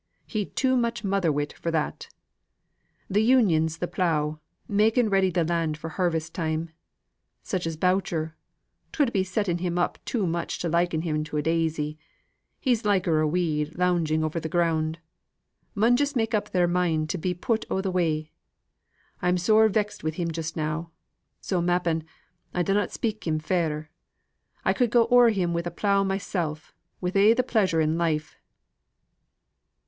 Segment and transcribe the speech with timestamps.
[0.25, 2.09] He'd too much mother wit for that.
[3.13, 6.71] Th' Union's the plough, making ready the land for harvest time.
[7.43, 8.35] Such as Boucher
[8.91, 11.99] 'twould be settin' him up too much to liken him to a daisy;
[12.59, 14.97] he's liker a weed lounging over the ground
[15.75, 18.31] mun just made up their mind to be put out o' the way.
[19.21, 20.89] I'm sore vexed wi' him just now.
[21.41, 22.03] So m'appen,
[22.55, 23.91] I dunnot speak him fair.
[24.65, 26.57] I could go o'er him wi' a plough mysel',
[27.01, 28.35] wi' a' the pleasure in life."